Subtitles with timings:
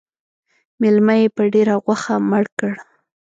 [0.81, 2.73] _مېلمه يې په ډېره غوښه مړ کړ.